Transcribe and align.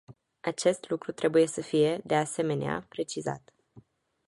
Acest 0.39 0.89
lucru 0.89 1.11
trebuie 1.11 1.47
să 1.47 1.61
fie, 1.61 2.01
de 2.03 2.15
asemenea, 2.15 2.85
precizat. 2.89 3.53